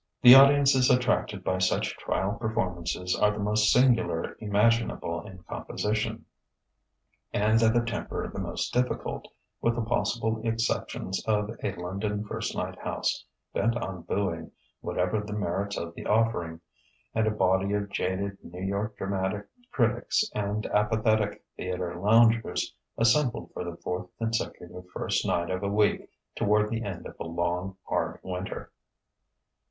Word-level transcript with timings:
The 0.23 0.33
audiences 0.33 0.89
attracted 0.89 1.43
by 1.43 1.59
such 1.59 1.95
trial 1.95 2.33
performances 2.39 3.15
are 3.15 3.29
the 3.29 3.37
most 3.37 3.71
singular 3.71 4.35
imaginable 4.39 5.21
in 5.27 5.43
composition, 5.43 6.25
and 7.31 7.61
of 7.61 7.75
a 7.75 7.85
temper 7.85 8.27
the 8.33 8.39
most 8.39 8.73
difficult 8.73 9.27
with 9.61 9.75
the 9.75 9.83
possible 9.83 10.41
exceptions 10.43 11.23
of 11.27 11.55
a 11.63 11.73
London 11.75 12.23
first 12.25 12.55
night 12.55 12.79
house 12.79 13.23
bent 13.53 13.77
on 13.77 14.01
booing 14.01 14.49
whatever 14.79 15.21
the 15.21 15.33
merits 15.33 15.77
of 15.77 15.93
the 15.93 16.07
offering, 16.07 16.61
and 17.13 17.27
a 17.27 17.29
body 17.29 17.71
of 17.73 17.89
jaded 17.91 18.39
New 18.41 18.63
York 18.65 18.97
dramatic 18.97 19.45
critics 19.71 20.23
and 20.33 20.65
apathetic 20.71 21.43
theatre 21.57 21.93
loungers 21.95 22.73
assembled 22.97 23.51
for 23.53 23.63
the 23.63 23.77
fourth 23.77 24.09
consecutive 24.17 24.89
first 24.89 25.27
night 25.27 25.51
of 25.51 25.61
a 25.61 25.69
week 25.69 26.09
toward 26.35 26.71
the 26.71 26.81
end 26.81 27.05
of 27.05 27.15
a 27.19 27.23
long, 27.23 27.77
hard 27.87 28.19
winter. 28.23 28.71